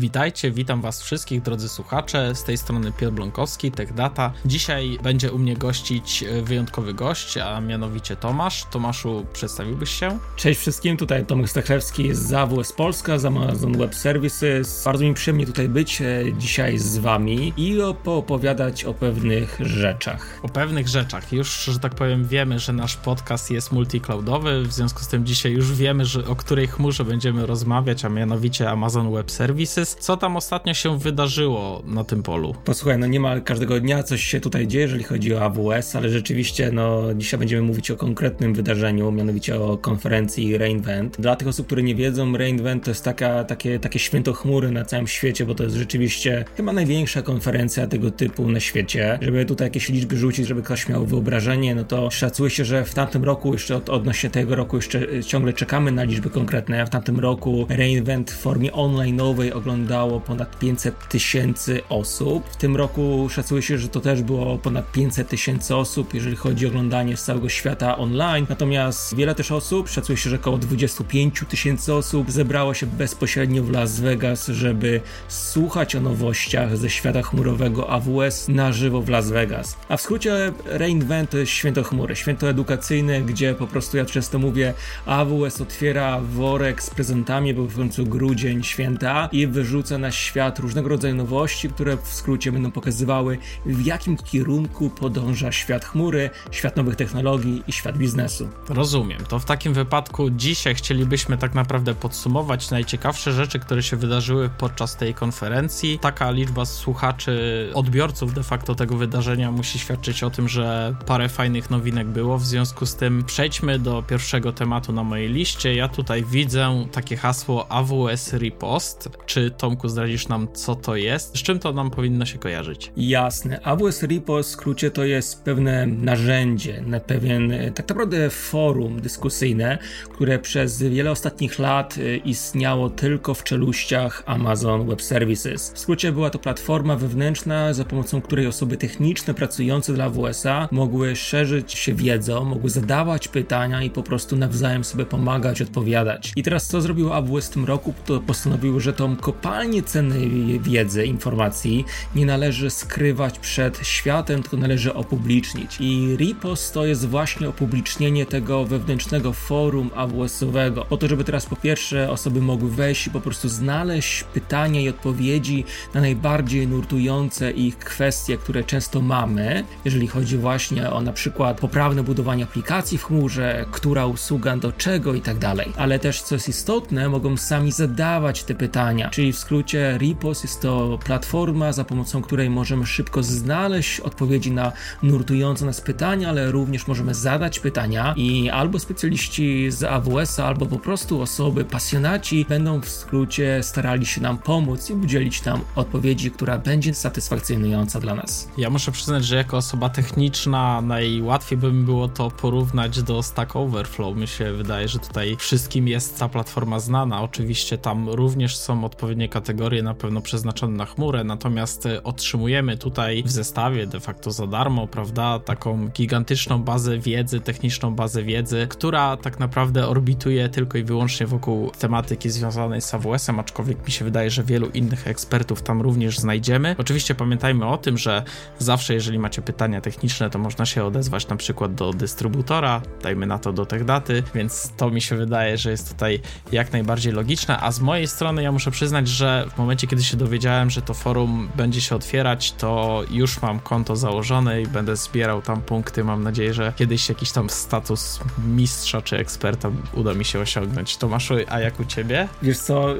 [0.00, 4.32] Witajcie, witam was wszystkich drodzy słuchacze, z tej strony Piotr Blonkowski, TechData.
[4.44, 8.64] Dzisiaj będzie u mnie gościć e, wyjątkowy gość, a mianowicie Tomasz.
[8.70, 10.18] Tomaszu, przedstawiłbyś się?
[10.36, 14.82] Cześć wszystkim, tutaj Tomek Stachewski z AWS Polska, z Amazon Web Services.
[14.84, 20.40] Bardzo mi przyjemnie tutaj być e, dzisiaj z wami i poopowiadać o pewnych rzeczach.
[20.42, 21.32] O pewnych rzeczach.
[21.32, 25.52] Już, że tak powiem, wiemy, że nasz podcast jest multicloudowy, w związku z tym dzisiaj
[25.52, 30.36] już wiemy, że o której chmurze będziemy rozmawiać, a mianowicie Amazon Web Services co tam
[30.36, 32.54] ostatnio się wydarzyło na tym polu?
[32.64, 36.70] Posłuchaj, no niemal każdego dnia coś się tutaj dzieje, jeżeli chodzi o AWS, ale rzeczywiście,
[36.72, 41.20] no dzisiaj będziemy mówić o konkretnym wydarzeniu, mianowicie o konferencji reinvent.
[41.20, 44.84] Dla tych osób, które nie wiedzą, reinvent to jest taka, takie, takie święto chmury na
[44.84, 49.18] całym świecie, bo to jest rzeczywiście chyba największa konferencja tego typu na świecie.
[49.22, 52.94] Żeby tutaj jakieś liczby rzucić, żeby ktoś miał wyobrażenie, no to szacuje się, że w
[52.94, 56.86] tamtym roku, jeszcze od, odnośnie tego roku, jeszcze ciągle czekamy na liczby konkretne.
[56.86, 62.48] W tamtym roku reinvent w formie online'owej oglądaliśmy oglądało ponad 500 tysięcy osób.
[62.50, 66.66] W tym roku szacuje się, że to też było ponad 500 tysięcy osób, jeżeli chodzi
[66.66, 68.46] o oglądanie z całego świata online.
[68.48, 73.70] Natomiast wiele też osób, szacuje się, że około 25 tysięcy osób zebrało się bezpośrednio w
[73.70, 79.76] Las Vegas, żeby słuchać o nowościach ze świata chmurowego AWS na żywo w Las Vegas.
[79.88, 84.38] A w skrócie Reinvent to jest święto chmury, święto edukacyjne, gdzie po prostu ja często
[84.38, 84.74] mówię
[85.06, 90.58] AWS otwiera worek z prezentami, bo w końcu grudzień, święta i wyrzuca wyrzuca na świat
[90.58, 96.76] różnego rodzaju nowości, które w skrócie będą pokazywały, w jakim kierunku podąża świat chmury, świat
[96.76, 98.48] nowych technologii i świat biznesu.
[98.68, 99.18] Rozumiem.
[99.28, 104.96] To w takim wypadku dzisiaj chcielibyśmy tak naprawdę podsumować najciekawsze rzeczy, które się wydarzyły podczas
[104.96, 105.98] tej konferencji.
[105.98, 111.70] Taka liczba słuchaczy, odbiorców de facto tego wydarzenia musi świadczyć o tym, że parę fajnych
[111.70, 112.38] nowinek było.
[112.38, 115.74] W związku z tym przejdźmy do pierwszego tematu na mojej liście.
[115.74, 119.08] Ja tutaj widzę takie hasło AWS Repost.
[119.26, 121.38] Czy Tomku zdradzisz nam, co to jest?
[121.38, 122.92] Z czym to nam powinno się kojarzyć?
[122.96, 123.60] Jasne.
[123.60, 129.78] AWS Repo w skrócie to jest pewne narzędzie, na pewien tak naprawdę forum dyskusyjne,
[130.14, 135.72] które przez wiele ostatnich lat e, istniało tylko w czeluściach Amazon Web Services.
[135.74, 141.16] W skrócie była to platforma wewnętrzna, za pomocą której osoby techniczne pracujące dla AWS-a mogły
[141.16, 146.32] szerzyć się wiedzą, mogły zadawać pytania i po prostu nawzajem sobie pomagać, odpowiadać.
[146.36, 147.94] I teraz co zrobiło AWS w tym roku?
[148.06, 151.84] To postanowiło, że tą kopalnię kopalnie cennej wiedzy, informacji
[152.14, 155.76] nie należy skrywać przed światem, tylko należy opublicznić.
[155.80, 161.56] I Ripos to jest właśnie opublicznienie tego wewnętrznego forum AWS-owego, po to, żeby teraz po
[161.56, 165.64] pierwsze osoby mogły wejść i po prostu znaleźć pytania i odpowiedzi
[165.94, 172.02] na najbardziej nurtujące ich kwestie, które często mamy, jeżeli chodzi właśnie o na przykład poprawne
[172.02, 175.72] budowanie aplikacji w chmurze, która usługa do czego i tak dalej.
[175.76, 180.62] Ale też, co jest istotne, mogą sami zadawać te pytania, czyli w skrócie Repos jest
[180.62, 186.86] to platforma, za pomocą której możemy szybko znaleźć odpowiedzi na nurtujące nas pytania, ale również
[186.86, 192.88] możemy zadać pytania i albo specjaliści z AWS, albo po prostu osoby, pasjonaci będą w
[192.88, 198.48] skrócie starali się nam pomóc i udzielić nam odpowiedzi, która będzie satysfakcjonująca dla nas.
[198.58, 203.56] Ja muszę przyznać, że jako osoba techniczna najłatwiej by mi było to porównać do Stack
[203.56, 204.16] Overflow.
[204.16, 207.22] Mi się wydaje, że tutaj wszystkim jest ta platforma znana.
[207.22, 213.22] Oczywiście tam również są odpowiednie kategorie na pewno przeznaczone na chmurę, natomiast e, otrzymujemy tutaj
[213.22, 219.16] w zestawie de facto za darmo, prawda, taką gigantyczną bazę wiedzy, techniczną bazę wiedzy, która
[219.16, 224.30] tak naprawdę orbituje tylko i wyłącznie wokół tematyki związanej z AWS-em, aczkolwiek mi się wydaje,
[224.30, 226.76] że wielu innych ekspertów tam również znajdziemy.
[226.78, 228.22] Oczywiście pamiętajmy o tym, że
[228.58, 233.38] zawsze jeżeli macie pytania techniczne, to można się odezwać na przykład do dystrybutora, dajmy na
[233.38, 236.20] to do TechDaty, więc to mi się wydaje, że jest tutaj
[236.52, 240.02] jak najbardziej logiczne, a z mojej strony ja muszę przyznać, że że w momencie, kiedy
[240.02, 244.96] się dowiedziałem, że to forum będzie się otwierać, to już mam konto założone i będę
[244.96, 246.04] zbierał tam punkty.
[246.04, 250.96] Mam nadzieję, że kiedyś jakiś tam status mistrza czy eksperta uda mi się osiągnąć.
[250.96, 252.28] Tomaszu, a jak u ciebie?
[252.42, 252.94] Wiesz co,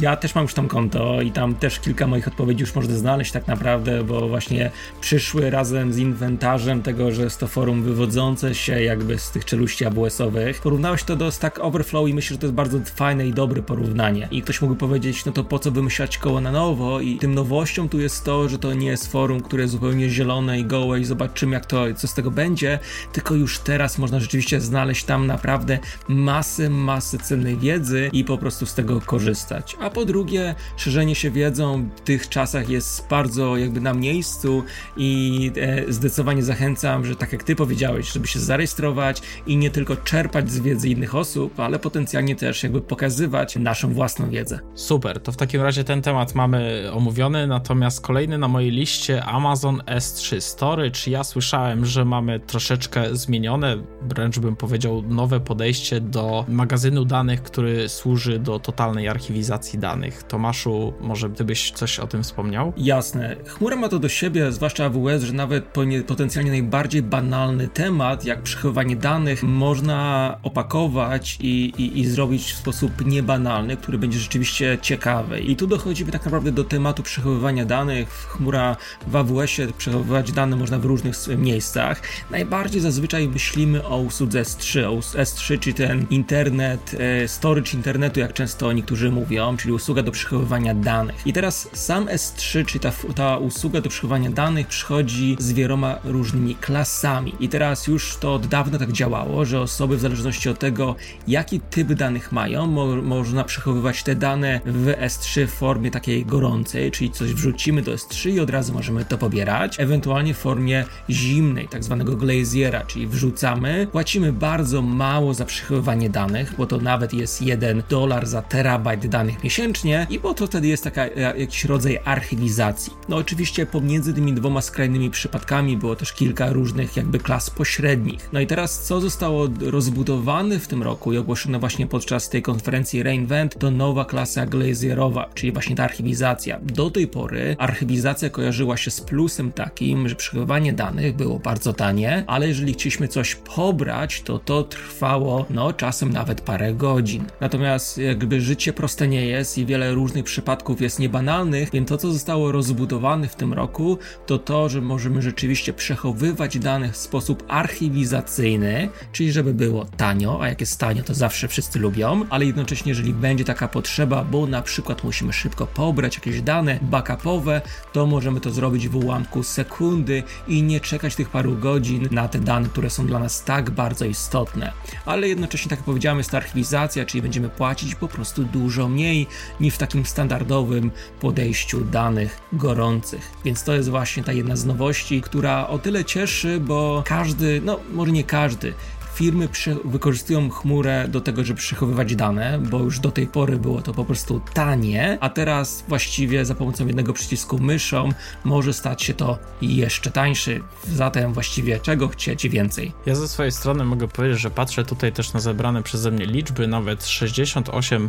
[0.00, 3.32] ja też mam już tam konto i tam też kilka moich odpowiedzi już można znaleźć
[3.32, 4.70] tak naprawdę, bo właśnie
[5.00, 9.84] przyszły razem z inwentarzem tego, że jest to forum wywodzące się jakby z tych czeluści
[9.84, 10.60] AWS-owych.
[10.60, 14.28] Porównałeś to do Stack Overflow i myślę, że to jest bardzo fajne i dobre porównanie.
[14.30, 17.88] I ktoś mógłby powiedzieć, no to po co wymyślać koło na nowo i tym nowością
[17.88, 21.04] tu jest to, że to nie jest forum, które jest zupełnie zielone i gołe i
[21.04, 22.78] zobaczymy jak to, co z tego będzie,
[23.12, 25.78] tylko już teraz można rzeczywiście znaleźć tam naprawdę
[26.08, 29.76] masę, masę cennej wiedzy i po prostu z tego korzystać.
[29.80, 34.64] A po drugie, szerzenie się wiedzą w tych czasach jest bardzo jakby na miejscu
[34.96, 39.96] i e, zdecydowanie zachęcam, że tak jak ty powiedziałeś, żeby się zarejestrować i nie tylko
[39.96, 44.58] czerpać z wiedzy innych osób, ale potencjalnie też jakby pokazywać naszą własną wiedzę.
[44.74, 49.24] Super Super, to w takim razie ten temat mamy omówiony, natomiast kolejny na mojej liście
[49.24, 51.00] Amazon S3 Storage.
[51.06, 57.88] Ja słyszałem, że mamy troszeczkę zmienione, wręcz bym powiedział nowe podejście do magazynu danych, który
[57.88, 60.22] służy do totalnej archiwizacji danych.
[60.22, 62.72] Tomaszu, może gdybyś coś o tym wspomniał?
[62.76, 63.36] Jasne.
[63.46, 65.64] Chmura ma to do siebie, zwłaszcza AWS, że nawet
[66.06, 73.06] potencjalnie najbardziej banalny temat, jak przechowywanie danych, można opakować i, i, i zrobić w sposób
[73.06, 75.40] niebanalny, który będzie rzeczywiście ciekawy.
[75.40, 78.08] I tu dochodzimy tak naprawdę do tematu przechowywania danych.
[78.08, 78.76] Chmura
[79.06, 82.02] w AWS-ie przechowywać dane można w różnych miejscach.
[82.30, 88.32] Najbardziej zazwyczaj myślimy o usłudze S3, o S3, czyli ten internet, e, storage internetu, jak
[88.32, 91.26] często niektórzy mówią, czyli usługa do przechowywania danych.
[91.26, 96.54] I teraz sam S3, czyli ta, ta usługa do przechowywania danych przychodzi z wieloma różnymi
[96.54, 97.34] klasami.
[97.40, 100.96] I teraz już to od dawna tak działało, że osoby w zależności od tego,
[101.26, 106.90] jaki typ danych mają, mo można przechowywać te dane w S3 w formie takiej gorącej,
[106.90, 111.68] czyli coś wrzucimy do S3 i od razu możemy to pobierać, ewentualnie w formie zimnej,
[111.68, 117.42] tak zwanego glaziera, czyli wrzucamy, płacimy bardzo mało za przechowywanie danych, bo to nawet jest
[117.42, 121.98] 1 dolar za terabajt danych miesięcznie i bo to wtedy jest taka e, jakiś rodzaj
[122.04, 122.92] archiwizacji.
[123.08, 128.28] No oczywiście pomiędzy tymi dwoma skrajnymi przypadkami było też kilka różnych jakby klas pośrednich.
[128.32, 133.02] No i teraz co zostało rozbudowane w tym roku i ogłoszone właśnie podczas tej konferencji
[133.02, 136.60] Reinvent to nowa klasa glazierowa, czyli właśnie ta archiwizacja.
[136.62, 142.24] Do tej pory archiwizacja kojarzyła się z plusem takim, że przechowywanie danych było bardzo tanie,
[142.26, 147.24] ale jeżeli chcieliśmy coś pobrać, to to trwało no czasem nawet parę godzin.
[147.40, 152.12] Natomiast jakby życie proste nie jest i wiele różnych przypadków jest niebanalnych, więc to co
[152.12, 158.88] zostało rozbudowane w tym roku to to, że możemy rzeczywiście przechowywać dane w sposób archiwizacyjny,
[159.12, 163.14] czyli żeby było tanio, a jak jest tanio to zawsze wszyscy lubią, ale jednocześnie jeżeli
[163.14, 167.60] będzie taka potrzeba, bo na przykład musimy szybko pobrać jakieś dane backupowe,
[167.92, 172.38] to możemy to zrobić w ułamku sekundy i nie czekać tych paru godzin na te
[172.38, 174.72] dane, które są dla nas tak bardzo istotne.
[175.06, 179.26] Ale jednocześnie, tak jak powiedziałem, jest to archiwizacja, czyli będziemy płacić po prostu dużo mniej
[179.60, 180.90] niż w takim standardowym
[181.20, 183.30] podejściu danych gorących.
[183.44, 187.80] Więc to jest właśnie ta jedna z nowości, która o tyle cieszy, bo każdy, no
[187.92, 188.74] może nie każdy,
[189.18, 189.48] firmy
[189.84, 194.04] wykorzystują chmurę do tego, żeby przechowywać dane, bo już do tej pory było to po
[194.04, 198.08] prostu tanie, a teraz właściwie za pomocą jednego przycisku myszą
[198.44, 200.60] może stać się to jeszcze tańszy.
[200.84, 202.92] Zatem właściwie czego chcieć więcej?
[203.06, 206.66] Ja ze swojej strony mogę powiedzieć, że patrzę tutaj też na zebrane przeze mnie liczby,
[206.66, 208.08] nawet 68%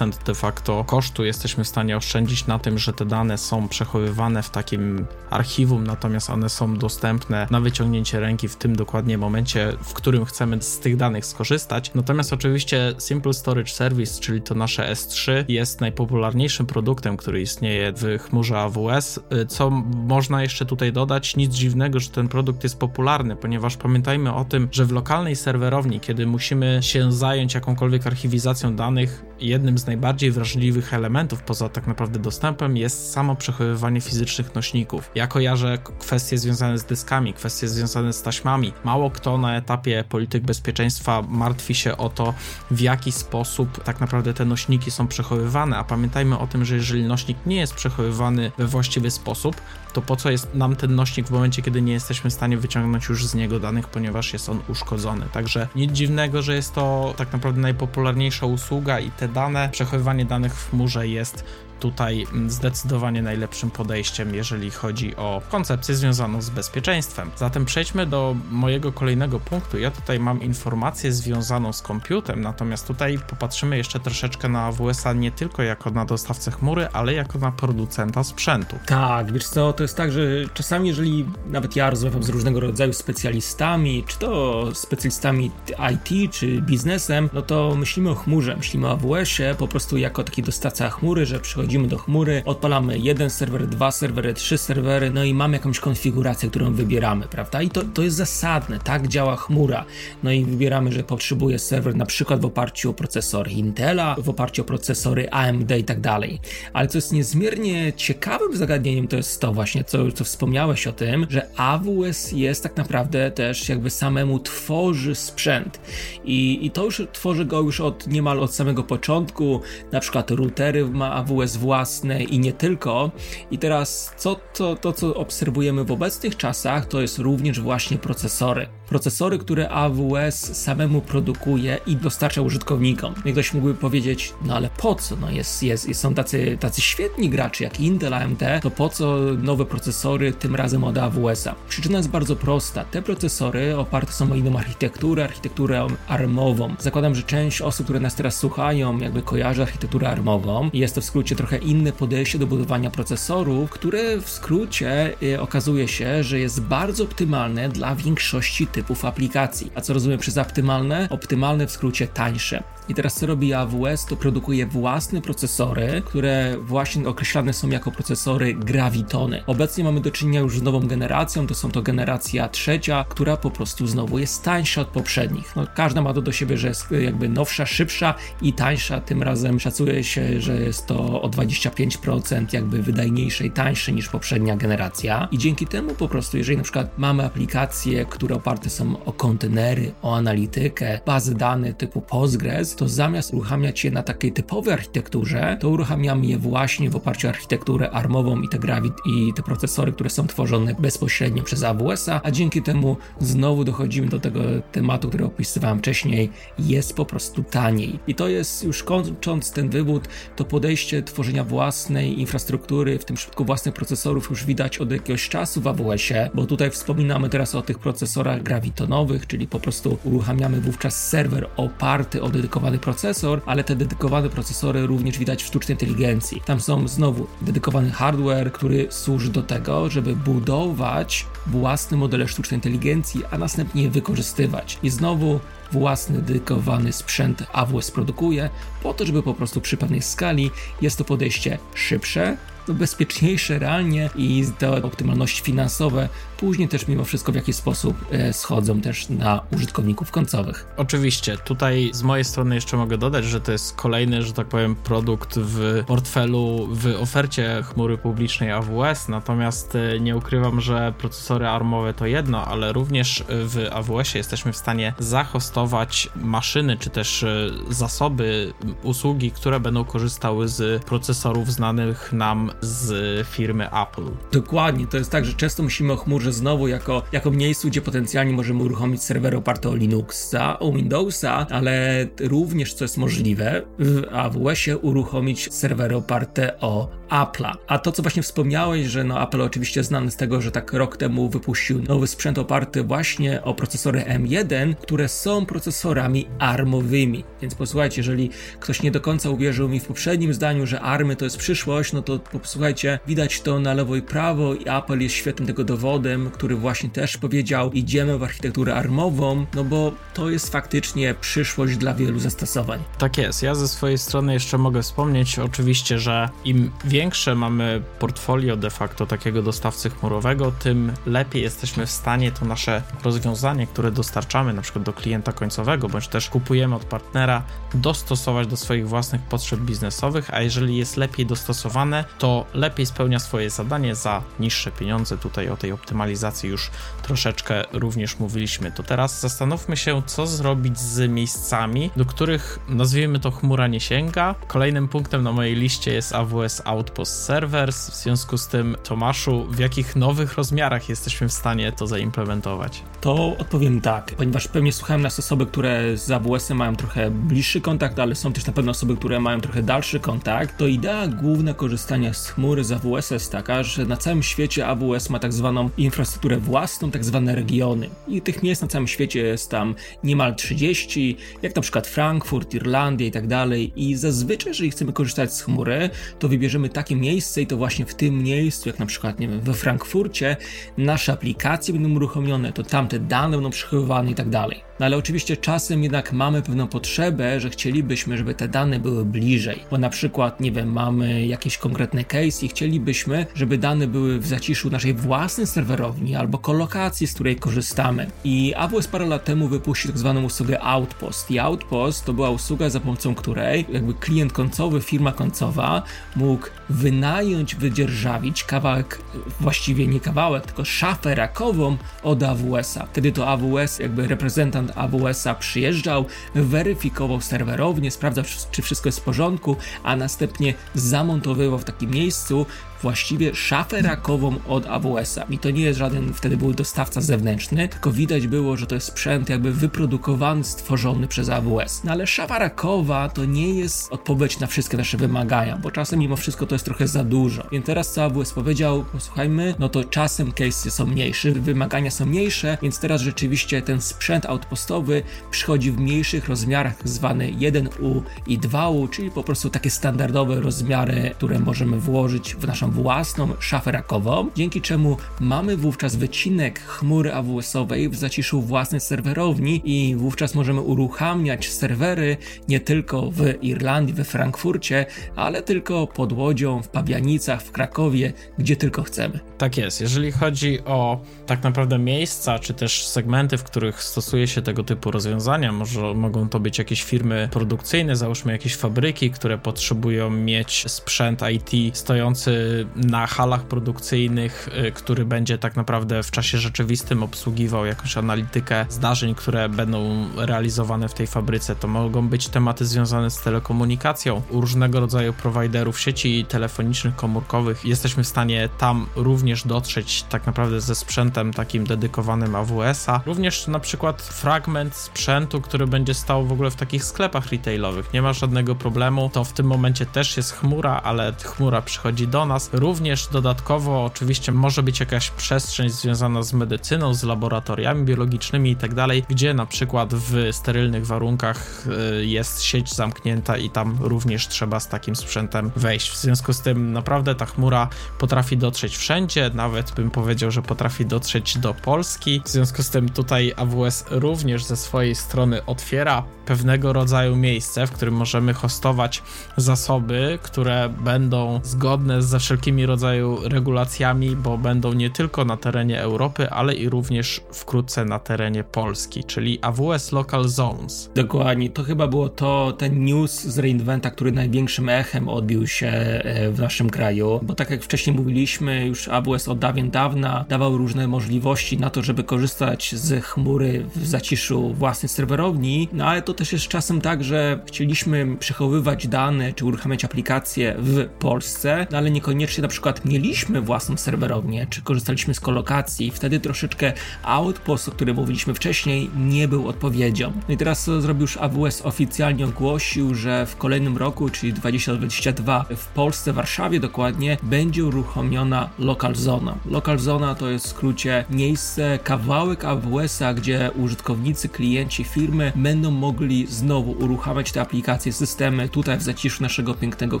[0.26, 4.50] de facto kosztu jesteśmy w stanie oszczędzić na tym, że te dane są przechowywane w
[4.50, 10.24] takim archiwum, natomiast one są dostępne na wyciągnięcie ręki w tym dokładnie momencie, w którym
[10.24, 11.90] chcemy chcemy z tych danych skorzystać.
[11.94, 18.18] Natomiast oczywiście Simple Storage Service, czyli to nasze S3, jest najpopularniejszym produktem, który istnieje w
[18.18, 19.20] chmurze AWS.
[19.48, 21.36] Co można jeszcze tutaj dodać?
[21.36, 26.00] Nic dziwnego, że ten produkt jest popularny, ponieważ pamiętajmy o tym, że w lokalnej serwerowni,
[26.00, 32.18] kiedy musimy się zająć jakąkolwiek archiwizacją danych, jednym z najbardziej wrażliwych elementów poza tak naprawdę
[32.18, 35.10] dostępem jest samo przechowywanie fizycznych nośników.
[35.14, 38.72] Ja kojarzę kwestie związane z dyskami, kwestie związane z taśmami.
[38.84, 42.34] Mało kto na etapie polityki bezpieczeństwa martwi się o to,
[42.70, 47.04] w jaki sposób tak naprawdę te nośniki są przechowywane, a pamiętajmy o tym, że jeżeli
[47.04, 49.56] nośnik nie jest przechowywany we właściwy sposób,
[49.92, 53.08] to po co jest nam ten nośnik w momencie, kiedy nie jesteśmy w stanie wyciągnąć
[53.08, 55.26] już z niego danych, ponieważ jest on uszkodzony.
[55.32, 60.54] Także nic dziwnego, że jest to tak naprawdę najpopularniejsza usługa i te dane, przechowywanie danych
[60.54, 61.44] w chmurze jest
[61.80, 67.30] tutaj zdecydowanie najlepszym podejściem, jeżeli chodzi o koncepcję związaną z bezpieczeństwem.
[67.36, 69.78] Zatem przejdźmy do mojego kolejnego punktu.
[69.78, 75.30] Ja tutaj mam informację związaną z komputem, natomiast tutaj popatrzymy jeszcze troszeczkę na AWS-a nie
[75.30, 78.76] tylko jako na dostawcę chmury, ale jako na producenta sprzętu.
[78.86, 80.20] Tak, wiesz co, to jest tak, że
[80.54, 85.50] czasami jeżeli nawet ja rozmawiam z różnego rodzaju specjalistami, czy to specjalistami
[85.94, 90.42] IT, czy biznesem, no to myślimy o chmurze, myślimy o AWS-ie po prostu jako taki
[90.42, 95.24] dostawca chmury, że przychodzi wchodzimy do chmury, odpalamy jeden serwer, dwa serwery, trzy serwery, no
[95.24, 97.62] i mamy jakąś konfigurację, którą wybieramy, prawda?
[97.62, 99.84] I to, to jest zasadne, tak działa chmura.
[100.22, 104.62] No i wybieramy, że potrzebuje serwer na przykład w oparciu o procesory Intela, w oparciu
[104.62, 106.40] o procesory AMD i tak dalej.
[106.72, 111.26] Ale co jest niezmiernie ciekawym zagadnieniem, to jest to właśnie, co, co wspomniałeś o tym,
[111.28, 115.80] że AWS jest tak naprawdę też jakby samemu tworzy sprzęt.
[116.24, 119.60] I, i to już tworzy go już od niemal od samego początku,
[119.92, 123.10] na przykład routery ma AWS własne i nie tylko.
[123.50, 128.66] I teraz co, to, to, co obserwujemy w obecnych czasach, to jest również właśnie procesory.
[128.90, 133.14] Procesory, które AWS samemu produkuje i dostarcza użytkownikom.
[133.24, 135.16] I ktoś mógłby powiedzieć, no ale po co?
[135.16, 139.64] No jest, jest, są tacy, tacy świetni gracze jak Intel, AMD, to po co nowe
[139.64, 141.54] procesory tym razem od AWS-a?
[141.68, 142.84] Przyczyna jest bardzo prosta.
[142.84, 146.74] Te procesory oparte są o inną architekturę, architekturę ARMową.
[146.78, 150.70] Zakładam, że część osób, które nas teraz słuchają, jakby kojarzy architekturę ARMową.
[150.72, 155.88] Jest to w skrócie trochę inne podejście do budowania procesorów, które w skrócie y, okazuje
[155.88, 159.72] się, że jest bardzo optymalne dla większości typów aplikacji.
[159.74, 161.08] A co rozumiem przez optymalne?
[161.10, 162.62] Optymalne w skrócie tańsze.
[162.88, 164.04] I teraz co robi AWS?
[164.04, 169.42] To produkuje własne procesory, które właśnie określane są jako procesory Gravitony.
[169.46, 173.50] Obecnie mamy do czynienia już z nową generacją, to są to generacja trzecia, która po
[173.50, 175.56] prostu znowu jest tańsza od poprzednich.
[175.56, 179.00] No, każda ma to do siebie, że jest jakby nowsza, szybsza i tańsza.
[179.00, 184.56] Tym razem szacuje się, że jest to o 25% jakby wydajniejsze i tańsze niż poprzednia
[184.56, 185.28] generacja.
[185.32, 189.92] I dzięki temu po prostu, jeżeli na przykład mamy aplikacje, które oparte są o kontenery,
[190.02, 195.68] o analitykę, bazy danych typu Postgres, to zamiast uruchamiać je na takiej typowej architekturze, to
[195.68, 198.58] uruchamiamy je właśnie w oparciu o architekturę armową i te
[199.06, 204.20] i te procesory, które są tworzone bezpośrednio przez AWS-a, a dzięki temu znowu dochodzimy do
[204.20, 204.40] tego
[204.72, 207.98] tematu, który opisywałem wcześniej, jest po prostu taniej.
[208.06, 213.44] I to jest już kończąc ten wywód, to podejście tworzenia własnej infrastruktury, w tym przypadku
[213.44, 217.78] własnych procesorów już widać od jakiegoś czasu w AWS-ie, bo tutaj wspominamy teraz o tych
[217.78, 223.76] procesorach gravitonowych, czyli po prostu uruchamiamy wówczas serwer oparty o dedykowany dedykowany procesor, ale te
[223.76, 226.42] dedykowane procesory również widać w sztucznej inteligencji.
[226.44, 233.22] Tam są znowu dedykowany hardware, który służy do tego, żeby budować własne modele sztucznej inteligencji,
[233.30, 234.78] a następnie je wykorzystywać.
[234.82, 235.40] I znowu
[235.72, 238.50] własny dedykowany sprzęt AWS produkuje,
[238.82, 240.50] po to, żeby po prostu przy pewnej skali
[240.80, 242.36] jest to podejście szybsze,
[242.68, 246.08] no bezpieczniejsze realnie i te optymalności finansowe
[246.40, 250.66] później też mimo wszystko w jakiś sposób e, schodzą też na użytkowników końcowych.
[250.76, 254.74] Oczywiście, tutaj z mojej strony jeszcze mogę dodać, że to jest kolejny, że tak powiem,
[254.74, 261.94] produkt w portfelu, w ofercie chmury publicznej AWS, natomiast e, nie ukrywam, że procesory armowe
[261.94, 268.52] to jedno, ale również w AWS-ie jesteśmy w stanie zahostować maszyny, czy też e, zasoby,
[268.82, 274.04] usługi, które będą korzystały z procesorów znanych nam z firmy Apple.
[274.32, 278.32] Dokładnie, to jest tak, że często musimy o chmurze znowu jako, jako miejscu, gdzie potencjalnie
[278.32, 284.78] możemy uruchomić serwer oparty o Linuxa, o Windowsa, ale również, co jest możliwe, w AWS-ie
[284.78, 287.52] uruchomić serwery oparte o Apple'a.
[287.66, 290.96] A to, co właśnie wspomniałeś, że no Apple oczywiście znany z tego, że tak rok
[290.96, 297.24] temu wypuścił nowy sprzęt oparty właśnie o procesory M1, które są procesorami armowymi.
[297.42, 301.24] Więc posłuchajcie, jeżeli ktoś nie do końca uwierzył mi w poprzednim zdaniu, że army to
[301.24, 305.46] jest przyszłość, no to posłuchajcie, widać to na lewo i prawo i Apple jest świetnym
[305.46, 311.14] tego dowodem, który właśnie też powiedział, idziemy w architekturę armową, no bo to jest faktycznie
[311.14, 312.82] przyszłość dla wielu zastosowań.
[312.98, 313.42] Tak jest.
[313.42, 319.06] Ja ze swojej strony jeszcze mogę wspomnieć oczywiście, że im większe mamy portfolio de facto
[319.06, 324.84] takiego dostawcy chmurowego, tym lepiej jesteśmy w stanie to nasze rozwiązanie, które dostarczamy na przykład
[324.84, 327.42] do klienta końcowego, bądź też kupujemy od partnera,
[327.74, 333.50] dostosować do swoich własnych potrzeb biznesowych, a jeżeli jest lepiej dostosowane, to lepiej spełnia swoje
[333.50, 335.18] zadanie za niższe pieniądze.
[335.18, 336.09] Tutaj o tej optymalizacji
[336.48, 336.70] już
[337.02, 338.72] troszeczkę również mówiliśmy.
[338.72, 344.34] To teraz zastanówmy się, co zrobić z miejscami, do których nazwijmy to chmura nie sięga.
[344.46, 347.90] Kolejnym punktem na mojej liście jest AWS Outpost Servers.
[347.90, 352.82] W związku z tym, Tomaszu, w jakich nowych rozmiarach jesteśmy w stanie to zaimplementować?
[353.00, 357.98] To odpowiem tak, ponieważ pewnie słuchałem nas osoby, które z AWS-em mają trochę bliższy kontakt,
[357.98, 360.56] ale są też na pewno osoby, które mają trochę dalszy kontakt.
[360.58, 365.10] To idea główna korzystania z chmury z AWS jest taka, że na całym świecie AWS
[365.10, 365.99] ma tak zwaną infrastrukturę
[366.40, 367.88] własną, tak zwane regiony.
[368.08, 373.06] I tych miejsc na całym świecie jest tam niemal 30, jak na przykład Frankfurt, Irlandia
[373.06, 373.72] i tak dalej.
[373.76, 377.94] I zazwyczaj, jeżeli chcemy korzystać z chmury, to wybierzemy takie miejsce i to właśnie w
[377.94, 380.36] tym miejscu, jak na przykład, nie wiem, we Frankfurcie,
[380.78, 384.69] nasze aplikacje będą uruchomione, to tam te dane będą przechowywane i tak dalej.
[384.80, 389.64] No ale oczywiście czasem jednak mamy pewną potrzebę, że chcielibyśmy, żeby te dane były bliżej,
[389.70, 394.26] bo na przykład, nie wiem, mamy jakieś konkretne case i chcielibyśmy, żeby dane były w
[394.26, 398.06] zaciszu naszej własnej serwerowni albo kolokacji, z której korzystamy.
[398.24, 401.30] I AWS parę lat temu wypuścił tak zwaną usługę Outpost.
[401.30, 405.82] I Outpost to była usługa, za pomocą której jakby klient końcowy, firma końcowa
[406.16, 408.98] mógł wynająć, wydzierżawić kawałek,
[409.40, 412.86] właściwie nie kawałek, tylko szafę rakową od AWS-a.
[412.86, 419.02] Wtedy to AWS, jakby reprezentant od AWS-a przyjeżdżał, weryfikował serwerownię, sprawdzał, czy wszystko jest w
[419.02, 422.46] porządku, a następnie zamontowywał w takim miejscu
[422.82, 425.22] właściwie szafę rakową od AWS-a.
[425.22, 428.86] I to nie jest żaden, wtedy był dostawca zewnętrzny, tylko widać było, że to jest
[428.86, 431.84] sprzęt jakby wyprodukowany, stworzony przez AWS.
[431.84, 436.16] No ale szafa rakowa to nie jest odpowiedź na wszystkie nasze wymagania, bo czasem mimo
[436.16, 437.42] wszystko to jest trochę za dużo.
[437.52, 442.58] Więc teraz co AWS powiedział, posłuchajmy, no to czasem case'y są mniejsze, wymagania są mniejsze,
[442.62, 449.10] więc teraz rzeczywiście ten sprzęt outpostowy przychodzi w mniejszych rozmiarach, zwany 1U i 2U, czyli
[449.10, 454.96] po prostu takie standardowe rozmiary, które możemy włożyć w naszą własną szafę rakową, dzięki czemu
[455.20, 462.16] mamy wówczas wycinek chmury AWS-owej w zaciszu własnej serwerowni i wówczas możemy uruchamiać serwery
[462.48, 464.86] nie tylko w Irlandii, we Frankfurcie,
[465.16, 469.20] ale tylko pod Łodzią, w Pabianicach, w Krakowie, gdzie tylko chcemy.
[469.38, 469.80] Tak jest.
[469.80, 474.90] Jeżeli chodzi o tak naprawdę miejsca, czy też segmenty, w których stosuje się tego typu
[474.90, 481.20] rozwiązania, może mogą to być jakieś firmy produkcyjne, załóżmy jakieś fabryki, które potrzebują mieć sprzęt
[481.32, 487.96] IT stojący na halach produkcyjnych, y, który będzie tak naprawdę w czasie rzeczywistym obsługiwał jakąś
[487.96, 491.56] analitykę zdarzeń, które będą realizowane w tej fabryce.
[491.56, 497.64] To mogą być tematy związane z telekomunikacją, u różnego rodzaju prowajderów sieci telefonicznych, komórkowych.
[497.64, 503.00] Jesteśmy w stanie tam również dotrzeć tak naprawdę ze sprzętem takim dedykowanym AWS-a.
[503.06, 507.92] Również na przykład fragment sprzętu, który będzie stał w ogóle w takich sklepach retailowych.
[507.92, 509.10] Nie ma żadnego problemu.
[509.12, 514.32] To w tym momencie też jest chmura, ale chmura przychodzi do nas Również dodatkowo oczywiście
[514.32, 519.46] może być jakaś przestrzeń związana z medycyną, z laboratoriami biologicznymi i tak dalej, gdzie na
[519.46, 521.66] przykład w sterylnych warunkach
[522.00, 525.90] y, jest sieć zamknięta i tam również trzeba z takim sprzętem wejść.
[525.90, 530.86] W związku z tym naprawdę ta chmura potrafi dotrzeć wszędzie, nawet bym powiedział, że potrafi
[530.86, 532.22] dotrzeć do Polski.
[532.24, 537.70] W związku z tym tutaj AWS również ze swojej strony otwiera pewnego rodzaju miejsce, w
[537.72, 539.02] którym możemy hostować
[539.36, 546.30] zasoby, które będą zgodne ze wszelkimi rodzaju regulacjami, bo będą nie tylko na terenie Europy,
[546.30, 550.90] ale i również wkrótce na terenie Polski, czyli AWS Local Zones.
[550.94, 556.30] Dokładnie, to chyba było to ten news z reinventa, który największym echem odbił się e,
[556.30, 560.88] w naszym kraju, bo tak jak wcześniej mówiliśmy, już AWS od dawien dawna dawał różne
[560.88, 566.32] możliwości na to, żeby korzystać z chmury w zaciszu własnej serwerowni, no ale to też
[566.32, 572.29] jest czasem tak, że chcieliśmy przechowywać dane czy uruchamiać aplikacje w Polsce, no ale niekoniecznie
[572.38, 578.34] na przykład mieliśmy własną serwerownię, czy korzystaliśmy z kolokacji, wtedy troszeczkę outpost, o którym mówiliśmy
[578.34, 580.12] wcześniej, nie był odpowiedzią.
[580.28, 585.44] No i teraz co zrobił już AWS oficjalnie ogłosił, że w kolejnym roku, czyli 2022
[585.56, 589.34] w Polsce, w Warszawie dokładnie, będzie uruchomiona Local Zona.
[589.50, 596.26] Local Zona to jest w skrócie miejsce, kawałek AWS-a, gdzie użytkownicy, klienci firmy będą mogli
[596.26, 600.00] znowu uruchamiać te aplikacje, systemy tutaj w zaciszu naszego pięknego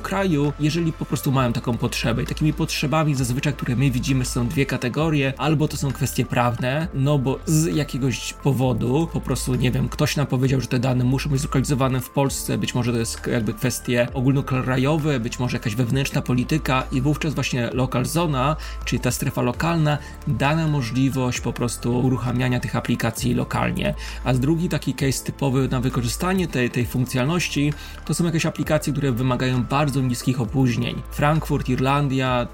[0.00, 2.19] kraju, jeżeli po prostu mają taką potrzebę.
[2.26, 7.18] Takimi potrzebami zazwyczaj, które my widzimy, są dwie kategorie, albo to są kwestie prawne, no
[7.18, 11.30] bo z jakiegoś powodu, po prostu nie wiem, ktoś nam powiedział, że te dane muszą
[11.30, 16.22] być zlokalizowane w Polsce, być może to jest jakby kwestie ogólnokrajowe, być może jakaś wewnętrzna
[16.22, 21.98] polityka i wówczas właśnie local zona, czyli ta strefa lokalna, da nam możliwość po prostu
[21.98, 23.94] uruchamiania tych aplikacji lokalnie.
[24.24, 27.72] A drugi taki case typowy na wykorzystanie tej, tej funkcjonalności
[28.04, 31.02] to są jakieś aplikacje, które wymagają bardzo niskich opóźnień.
[31.10, 31.99] Frankfurt, Irlandia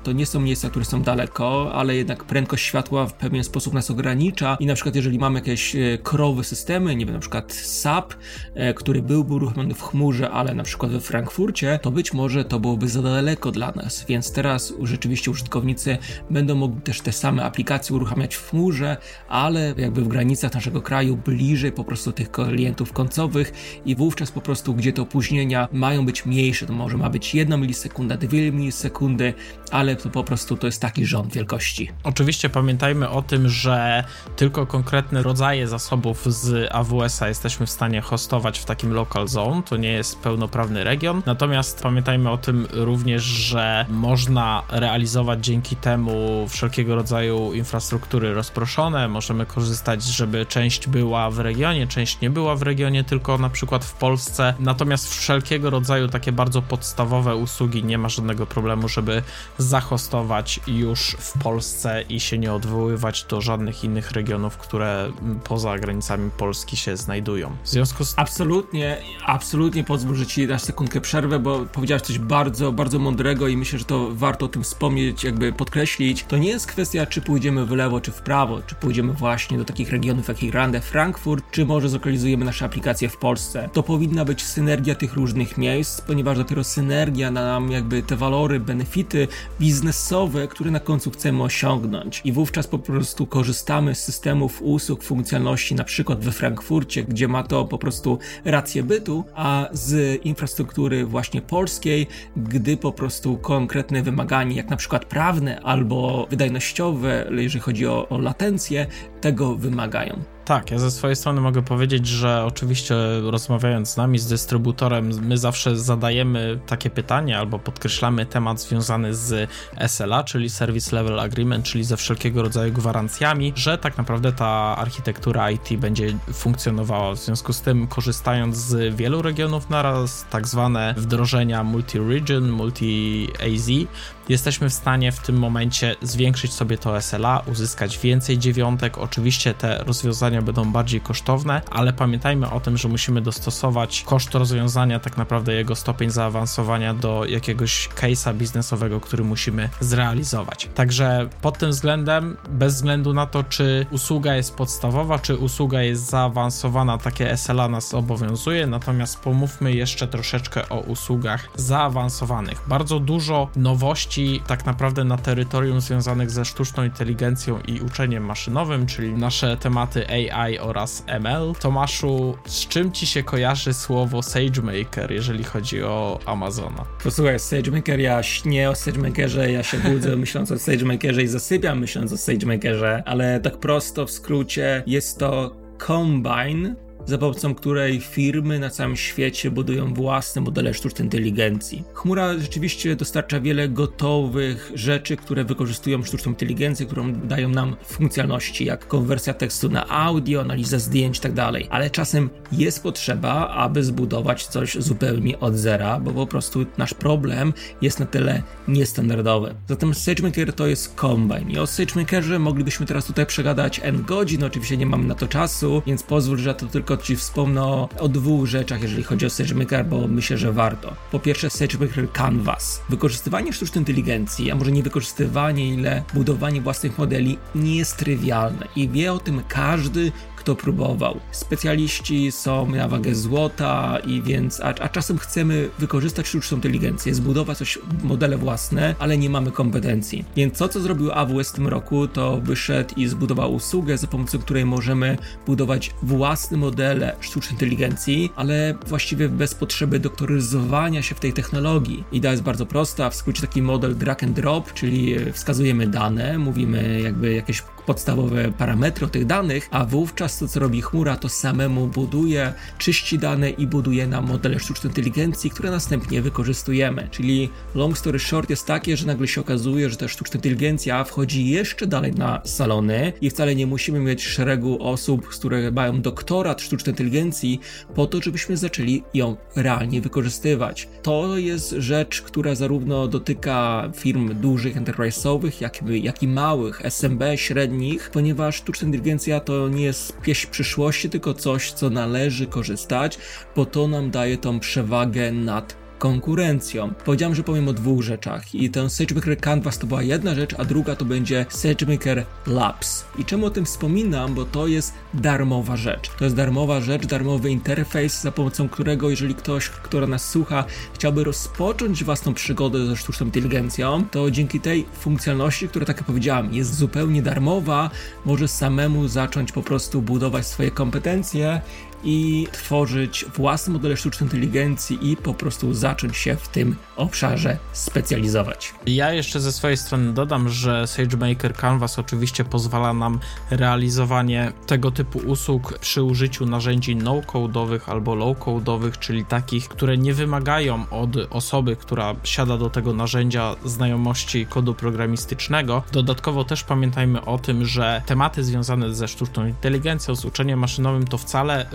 [0.02, 3.90] to nie są miejsca, które są daleko, ale jednak prędkość światła w pewien sposób nas
[3.90, 8.14] ogranicza i na przykład jeżeli mamy jakieś e, krowy systemy, nie wiem, na przykład SAP,
[8.54, 12.60] e, który byłby uruchomiony w chmurze, ale na przykład we Frankfurcie, to być może to
[12.60, 15.98] byłoby za daleko dla nas, więc teraz rzeczywiście użytkownicy
[16.30, 18.96] będą mogli też te same aplikacje uruchamiać w chmurze,
[19.28, 23.52] ale jakby w granicach naszego kraju, bliżej po prostu tych klientów końcowych,
[23.84, 27.60] i wówczas po prostu, gdzie te opóźnienia mają być mniejsze, to może ma być 1
[27.60, 29.34] milisekunda, 2 milisekundy,
[29.70, 31.90] ale to po prostu to jest taki rząd wielkości.
[32.04, 34.04] Oczywiście pamiętajmy o tym, że
[34.36, 39.76] tylko konkretne rodzaje zasobów z AWS-a jesteśmy w stanie hostować w takim local zone, to
[39.76, 46.94] nie jest pełnoprawny region, natomiast pamiętajmy o tym również, że można realizować dzięki temu wszelkiego
[46.94, 53.04] rodzaju infrastruktury rozproszone, możemy korzystać, żeby część była w regionie, część nie była w regionie,
[53.04, 54.54] tylko na przykład w Polsce.
[54.60, 59.22] Natomiast wszelkiego rodzaju takie bardzo podstawowe usługi nie ma żadnego problemu, żeby
[59.58, 65.12] zahostować już w Polsce i się nie odwoływać do żadnych innych regionów, które
[65.44, 67.56] poza granicami Polski się znajdują.
[67.64, 68.14] W związku z...
[68.16, 73.56] Absolutnie, absolutnie pozwól, że ci dasz sekundkę przerwę, bo powiedziałeś coś bardzo, bardzo mądrego i
[73.56, 76.24] myślę, że to warto o tym wspomnieć, jakby podkreślić.
[76.28, 79.64] To nie jest kwestia, czy pójdziemy w lewo, czy w prawo, czy pójdziemy właśnie do
[79.64, 83.68] takich regionów jak Irlandia, Frankfurt, czy może zlokalizujemy nasze aplikacje w Polsce.
[83.72, 89.15] To powinna być synergia tych różnych miejsc, ponieważ dopiero synergia nam jakby te walory, benefity
[89.60, 92.20] biznesowe, które na końcu chcemy osiągnąć.
[92.24, 97.42] I wówczas po prostu korzystamy z systemów usług, funkcjonalności, na przykład we Frankfurcie, gdzie ma
[97.42, 104.56] to po prostu rację bytu, a z infrastruktury właśnie polskiej, gdy po prostu konkretne wymagania,
[104.56, 108.86] jak na przykład prawne albo wydajnościowe, jeżeli chodzi o, o latencję,
[109.20, 110.35] tego wymagają.
[110.46, 112.94] Tak, ja ze swojej strony mogę powiedzieć, że oczywiście
[113.30, 119.50] rozmawiając z nami, z dystrybutorem, my zawsze zadajemy takie pytanie albo podkreślamy temat związany z
[119.86, 125.50] SLA, czyli Service Level Agreement, czyli ze wszelkiego rodzaju gwarancjami, że tak naprawdę ta architektura
[125.50, 127.14] IT będzie funkcjonowała.
[127.14, 133.86] W związku z tym, korzystając z wielu regionów naraz, tak zwane wdrożenia multi-region, multi-AZ,
[134.28, 138.98] jesteśmy w stanie w tym momencie zwiększyć sobie to SLA, uzyskać więcej dziewiątek.
[138.98, 145.00] Oczywiście te rozwiązania będą bardziej kosztowne, ale pamiętajmy o tym, że musimy dostosować koszt rozwiązania,
[145.00, 150.68] tak naprawdę jego stopień zaawansowania do jakiegoś case'a biznesowego, który musimy zrealizować.
[150.74, 156.10] Także pod tym względem, bez względu na to, czy usługa jest podstawowa, czy usługa jest
[156.10, 162.62] zaawansowana, takie SLA nas obowiązuje, natomiast pomówmy jeszcze troszeczkę o usługach zaawansowanych.
[162.68, 164.15] Bardzo dużo nowości
[164.46, 170.58] tak naprawdę na terytorium związanych ze sztuczną inteligencją i uczeniem maszynowym, czyli nasze tematy AI
[170.58, 171.54] oraz ML.
[171.60, 176.84] Tomaszu, z czym ci się kojarzy słowo SageMaker, jeżeli chodzi o Amazona?
[177.04, 182.12] Posłuchaj, SageMaker, ja śnię o SageMakerze, ja się budzę myśląc o SageMakerze i zasypiam myśląc
[182.12, 188.70] o SageMakerze, ale tak prosto w skrócie jest to Combine, za pomocą której firmy na
[188.70, 191.84] całym świecie budują własne modele sztucznej inteligencji.
[191.94, 198.88] Chmura rzeczywiście dostarcza wiele gotowych rzeczy, które wykorzystują sztuczną inteligencję, którą dają nam funkcjonalności, jak
[198.88, 201.34] konwersja tekstu na audio, analiza zdjęć itd.
[201.34, 206.94] Tak Ale czasem jest potrzeba, aby zbudować coś zupełnie od zera, bo po prostu nasz
[206.94, 209.54] problem jest na tyle niestandardowy.
[209.68, 211.52] Zatem SageMaker to jest kombine.
[211.52, 215.82] I o SageMakerze moglibyśmy teraz tutaj przegadać n godzin, oczywiście nie mamy na to czasu,
[215.86, 219.86] więc pozwól, że to tylko Ci wspomnę o, o dwóch rzeczach, jeżeli chodzi o SageMaker,
[219.86, 220.96] bo myślę, że warto.
[221.10, 222.80] Po pierwsze SageMaker Canvas.
[222.88, 228.88] Wykorzystywanie sztucznej inteligencji, a może nie wykorzystywanie, ile budowanie własnych modeli nie jest trywialne i
[228.88, 230.12] wie o tym każdy,
[230.46, 231.20] kto próbował.
[231.30, 237.58] Specjaliści są na wagę złota i więc, a, a czasem chcemy wykorzystać sztuczną inteligencję, zbudować
[237.58, 240.24] coś, modele własne, ale nie mamy kompetencji.
[240.36, 244.38] Więc to, co zrobił AWS w tym roku, to wyszedł i zbudował usługę, za pomocą
[244.38, 251.32] której możemy budować własne modele sztucznej inteligencji, ale właściwie bez potrzeby doktoryzowania się w tej
[251.32, 252.04] technologii.
[252.12, 257.00] Idea jest bardzo prosta, w skrócie taki model drag and drop, czyli wskazujemy dane, mówimy
[257.00, 262.52] jakby jakieś podstawowe parametry tych danych, a wówczas to, co robi chmura, to samemu buduje,
[262.78, 267.08] czyści dane i buduje nam modele sztucznej inteligencji, które następnie wykorzystujemy.
[267.10, 271.48] Czyli long story short jest takie, że nagle się okazuje, że ta sztuczna inteligencja wchodzi
[271.48, 276.92] jeszcze dalej na salony i wcale nie musimy mieć szeregu osób, które mają doktorat sztucznej
[276.92, 277.60] inteligencji
[277.94, 280.88] po to, żebyśmy zaczęli ją realnie wykorzystywać.
[281.02, 287.75] To jest rzecz, która zarówno dotyka firm dużych, enterprise'owych, jak, jak i małych, SMB, średnich,
[287.76, 293.18] nich, ponieważ sztuczna inteligencja to nie jest pieśń przyszłości, tylko coś, co należy korzystać,
[293.56, 296.94] bo to nam daje tą przewagę nad konkurencją.
[297.04, 300.64] Powiedziałem, że powiem o dwóch rzeczach i ten SageMaker Canvas to była jedna rzecz, a
[300.64, 303.04] druga to będzie SageMaker Labs.
[303.18, 304.34] I czemu o tym wspominam?
[304.34, 306.10] Bo to jest darmowa rzecz.
[306.18, 311.24] To jest darmowa rzecz, darmowy interfejs, za pomocą którego, jeżeli ktoś, kto nas słucha, chciałby
[311.24, 316.74] rozpocząć własną przygodę ze sztuczną inteligencją, to dzięki tej funkcjonalności, która tak jak powiedziałem, jest
[316.74, 317.90] zupełnie darmowa,
[318.24, 321.60] może samemu zacząć po prostu budować swoje kompetencje
[322.06, 328.74] i tworzyć własne modele sztucznej inteligencji i po prostu zacząć się w tym obszarze specjalizować.
[328.86, 335.18] Ja jeszcze ze swojej strony dodam, że SageMaker Canvas oczywiście pozwala nam realizowanie tego typu
[335.18, 342.14] usług przy użyciu narzędzi no-codowych albo low-codowych, czyli takich, które nie wymagają od osoby, która
[342.24, 345.82] siada do tego narzędzia znajomości kodu programistycznego.
[345.92, 351.18] Dodatkowo też pamiętajmy o tym, że tematy związane ze sztuczną inteligencją, z uczeniem maszynowym to
[351.18, 351.66] wcale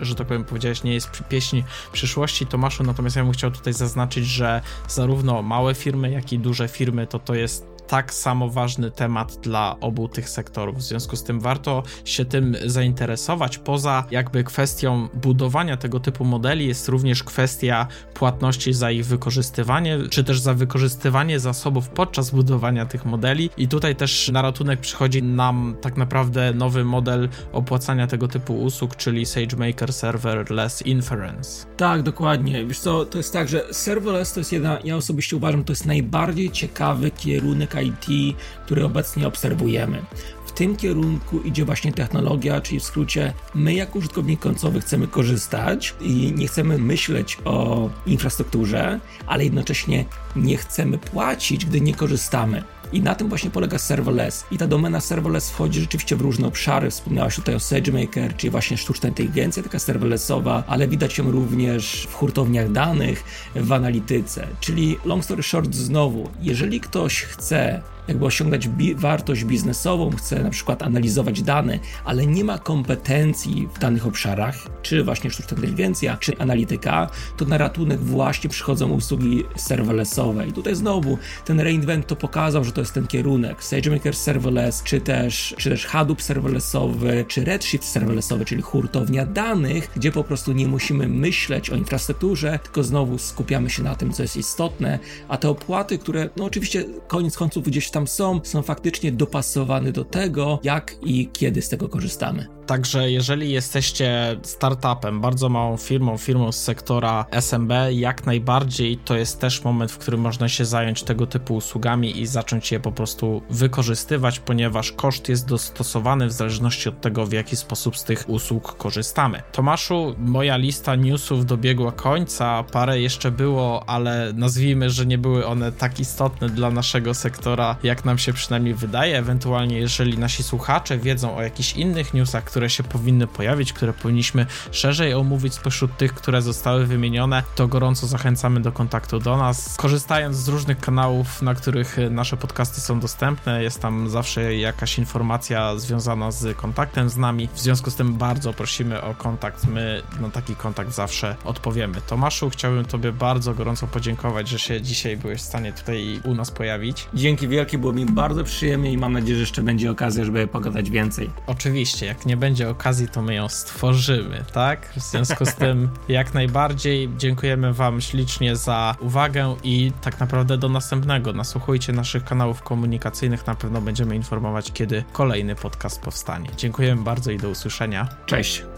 [0.00, 4.26] że tak powiem, powiedziałeś, nie jest pieśń przyszłości Tomaszu, natomiast ja bym chciał tutaj zaznaczyć,
[4.26, 9.38] że zarówno małe firmy, jak i duże firmy to to jest tak samo ważny temat
[9.42, 10.76] dla obu tych sektorów.
[10.76, 13.58] W związku z tym warto się tym zainteresować.
[13.58, 20.24] Poza jakby kwestią budowania tego typu modeli jest również kwestia płatności za ich wykorzystywanie, czy
[20.24, 23.50] też za wykorzystywanie zasobów podczas budowania tych modeli.
[23.56, 28.96] I tutaj też na ratunek przychodzi nam tak naprawdę nowy model opłacania tego typu usług,
[28.96, 31.66] czyli SageMaker Serverless Inference.
[31.76, 32.66] Tak, dokładnie.
[32.66, 35.86] Wiesz co, to jest tak, że serverless to jest jedna, ja osobiście uważam, to jest
[35.86, 40.02] najbardziej ciekawy kierunek IT, który obecnie obserwujemy.
[40.46, 45.94] W tym kierunku idzie właśnie technologia, czyli w skrócie my jako użytkownik końcowy chcemy korzystać
[46.00, 50.04] i nie chcemy myśleć o infrastrukturze, ale jednocześnie
[50.36, 52.62] nie chcemy płacić, gdy nie korzystamy.
[52.92, 54.44] I na tym właśnie polega serverless.
[54.50, 56.90] I ta domena serverless wchodzi rzeczywiście w różne obszary.
[56.90, 62.14] Wspomniałaś tutaj o SageMaker, czyli właśnie sztuczna inteligencja taka serverlessowa, ale widać ją również w
[62.14, 63.24] hurtowniach danych,
[63.54, 64.46] w analityce.
[64.60, 70.50] Czyli long story short znowu, jeżeli ktoś chce jakby osiągnąć bi wartość biznesową, chce na
[70.50, 76.38] przykład analizować dane, ale nie ma kompetencji w danych obszarach, czy właśnie sztuczna inteligencja, czy
[76.38, 80.46] analityka, to na ratunek właśnie przychodzą usługi serverlessowe.
[80.46, 83.64] I tutaj znowu ten reinvent to pokazał, że to jest ten kierunek.
[83.64, 90.12] SageMaker serverless, czy też, czy też Hadoop serverlessowy, czy Redshift serverlessowy, czyli hurtownia danych, gdzie
[90.12, 94.36] po prostu nie musimy myśleć o infrastrukturze, tylko znowu skupiamy się na tym, co jest
[94.36, 99.92] istotne, a te opłaty, które no oczywiście koniec końców gdzieś tam są, są faktycznie dopasowane
[99.92, 102.46] do tego, jak i kiedy z tego korzystamy.
[102.72, 109.40] Także jeżeli jesteście startupem, bardzo małą firmą, firmą z sektora SMB, jak najbardziej to jest
[109.40, 113.42] też moment, w którym można się zająć tego typu usługami i zacząć je po prostu
[113.50, 118.76] wykorzystywać, ponieważ koszt jest dostosowany w zależności od tego, w jaki sposób z tych usług
[118.76, 119.42] korzystamy.
[119.52, 125.72] Tomaszu, moja lista newsów dobiegła końca, parę jeszcze było, ale nazwijmy, że nie były one
[125.72, 129.18] tak istotne dla naszego sektora, jak nam się przynajmniej wydaje.
[129.18, 134.46] Ewentualnie, jeżeli nasi słuchacze wiedzą o jakichś innych newsach, które się powinny pojawić, które powinniśmy
[134.70, 139.76] szerzej omówić spośród tych, które zostały wymienione, to gorąco zachęcamy do kontaktu do nas.
[139.76, 145.76] Korzystając z różnych kanałów, na których nasze podcasty są dostępne, jest tam zawsze jakaś informacja
[145.76, 147.48] związana z kontaktem z nami.
[147.54, 149.66] W związku z tym bardzo prosimy o kontakt.
[149.66, 152.00] My na taki kontakt zawsze odpowiemy.
[152.06, 156.50] Tomaszu, chciałbym Tobie bardzo gorąco podziękować, że się dzisiaj byłeś w stanie tutaj u nas
[156.50, 157.08] pojawić.
[157.14, 160.90] Dzięki wielkie, było mi bardzo przyjemnie i mam nadzieję, że jeszcze będzie okazja, żeby pogadać
[160.90, 161.30] więcej.
[161.46, 164.92] Oczywiście, jak nie będzie okazji, to my ją stworzymy, tak?
[164.96, 170.68] W związku z tym, jak najbardziej dziękujemy Wam ślicznie za uwagę i tak naprawdę do
[170.68, 171.32] następnego.
[171.32, 176.50] Nasłuchujcie naszych kanałów komunikacyjnych, na pewno będziemy informować, kiedy kolejny podcast powstanie.
[176.56, 178.08] Dziękujemy bardzo i do usłyszenia.
[178.26, 178.71] Cześć.